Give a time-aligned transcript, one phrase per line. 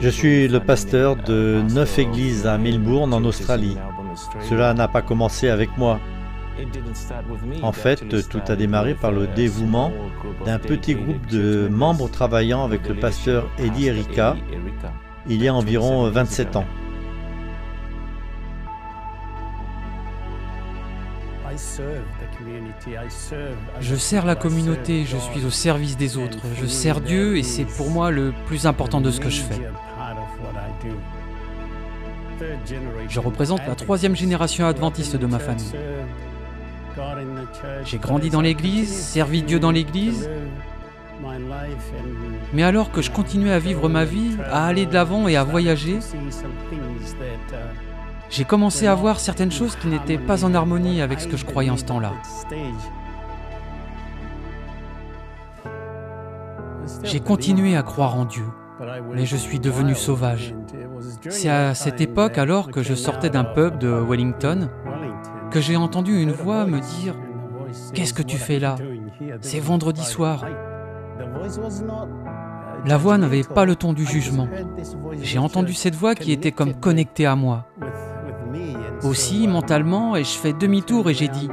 [0.00, 3.76] Je suis le pasteur de neuf églises à Melbourne en Australie.
[4.48, 6.00] Cela n'a pas commencé avec moi.
[7.62, 9.92] En fait, tout a démarré par le dévouement
[10.44, 14.36] d'un petit groupe de membres travaillant avec le pasteur Eddie Erika
[15.26, 16.66] il y a environ 27 ans.
[23.80, 27.64] Je sers la communauté, je suis au service des autres, je sers Dieu et c'est
[27.64, 29.60] pour moi le plus important de ce que je fais.
[33.08, 35.72] Je représente la troisième génération adventiste de ma famille.
[37.84, 40.28] J'ai grandi dans l'Église, servi Dieu dans l'Église,
[42.52, 45.44] mais alors que je continuais à vivre ma vie, à aller de l'avant et à
[45.44, 45.98] voyager,
[48.30, 51.44] j'ai commencé à voir certaines choses qui n'étaient pas en harmonie avec ce que je
[51.44, 52.12] croyais en ce temps-là.
[57.02, 58.46] J'ai continué à croire en Dieu,
[59.12, 60.54] mais je suis devenu sauvage.
[61.28, 64.68] C'est à cette époque alors que je sortais d'un pub de Wellington
[65.50, 67.14] que j'ai entendu une voix me dire⁇
[67.92, 68.76] Qu'est-ce que tu fais là?
[69.40, 70.44] C'est vendredi soir.
[72.86, 74.48] La voix n'avait pas le ton du jugement.
[75.22, 77.66] J'ai entendu cette voix qui était comme connectée à moi.
[79.04, 81.48] Aussi, mentalement, et je fais demi-tour et j'ai dit,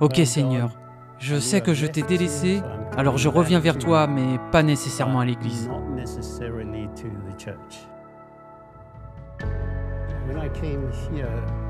[0.00, 0.70] Ok Seigneur,
[1.18, 2.60] je sais que je t'ai délaissé,
[2.96, 5.70] alors je reviens vers toi, mais pas nécessairement à l'église.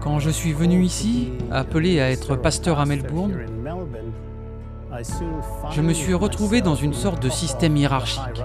[0.00, 3.32] Quand je suis venu ici, appelé à être pasteur à Melbourne,
[5.70, 8.42] je me suis retrouvé dans une sorte de système hiérarchique.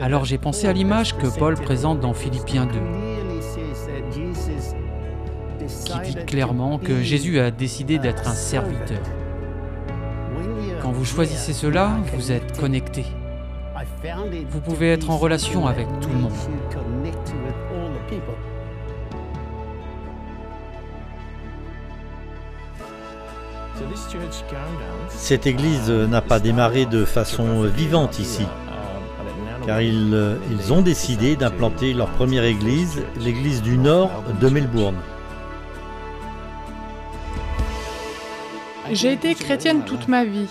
[0.00, 2.78] Alors j'ai pensé à l'image que Paul présente dans Philippiens 2,
[5.84, 9.02] qui dit clairement que Jésus a décidé d'être un serviteur.
[10.82, 13.04] Quand vous choisissez cela, vous êtes connecté.
[14.50, 16.32] Vous pouvez être en relation avec tout le monde.
[25.08, 28.46] Cette église n'a pas démarré de façon vivante ici,
[29.66, 30.14] car ils,
[30.70, 34.10] ont décidé d'implanter leur première église, l'église du nord
[34.40, 34.96] de Melbourne.
[38.92, 40.48] J'ai été chrétienne toute ma vie.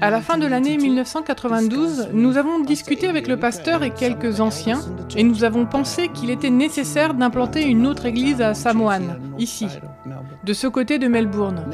[0.00, 4.80] À la fin de l'année 1992, nous avons discuté avec le pasteur et quelques anciens,
[5.16, 9.66] et nous avons pensé qu'il était nécessaire d'implanter une autre église à Samoan, ici,
[10.44, 11.64] de ce côté de Melbourne.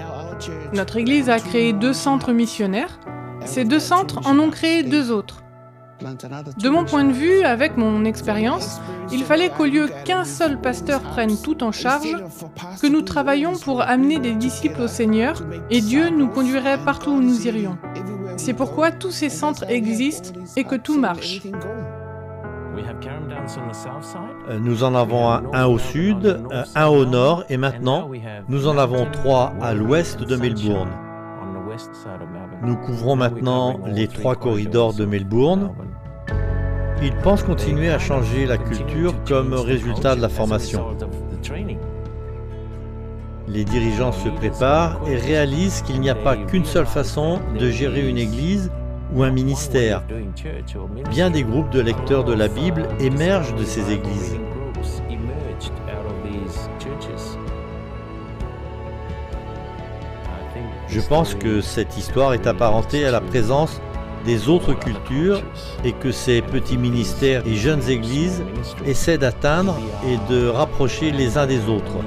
[0.72, 2.98] Notre église a créé deux centres missionnaires.
[3.44, 5.44] Ces deux centres en ont créé deux autres.
[6.58, 8.80] De mon point de vue, avec mon expérience,
[9.12, 12.16] il fallait qu'au lieu qu'un seul pasteur prenne tout en charge,
[12.82, 17.20] que nous travaillions pour amener des disciples au Seigneur, et Dieu nous conduirait partout où
[17.20, 17.78] nous irions.
[18.36, 21.42] C'est pourquoi tous ces centres existent et que tout marche.
[24.60, 26.40] Nous en avons un, au sud,
[26.74, 28.10] un au nord et maintenant
[28.48, 30.90] nous en avons trois à l'ouest de Melbourne.
[32.62, 35.72] Nous couvrons maintenant les trois corridors de Melbourne.
[37.02, 40.96] Ils pensent continuer à changer la culture comme résultat de la formation.
[43.46, 48.08] Les dirigeants se préparent et réalisent qu'il n'y a pas qu'une seule façon de gérer
[48.08, 48.70] une église
[49.14, 50.02] ou un ministère.
[51.10, 54.36] Bien des groupes de lecteurs de la Bible émergent de ces églises.
[60.88, 63.80] Je pense que cette histoire est apparentée à la présence
[64.24, 65.42] des autres cultures
[65.84, 68.42] et que ces petits ministères et jeunes églises
[68.86, 69.76] essaient d'atteindre
[70.06, 71.98] et de rapprocher les uns des autres.